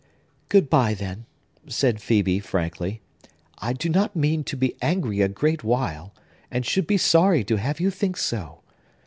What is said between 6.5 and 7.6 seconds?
should be sorry to